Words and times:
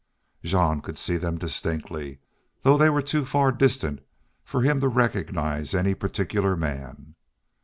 Jean 0.43 0.81
could 0.81 0.97
see 0.97 1.15
them 1.15 1.37
distinctly, 1.37 2.17
though 2.61 2.75
they 2.75 2.89
were 2.89 3.03
too 3.03 3.23
far 3.23 3.51
distant 3.51 3.99
for 4.43 4.63
him 4.63 4.79
to 4.79 4.87
recognize 4.87 5.75
any 5.75 5.93
particular 5.93 6.55
man. 6.57 7.13